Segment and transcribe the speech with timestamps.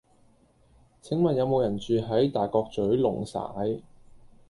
[1.03, 3.83] 請問有無人住喺大角嘴瓏璽